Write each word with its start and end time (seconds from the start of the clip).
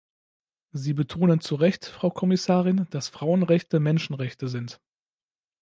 Sie 0.71 0.93
betonen 0.93 1.41
zu 1.41 1.53
Recht, 1.53 1.85
Frau 1.85 2.09
Kommissarin, 2.09 2.87
dass 2.89 3.07
Frauenrechte 3.09 3.79
Menschenrechte 3.79 4.47
sind. 4.47 4.81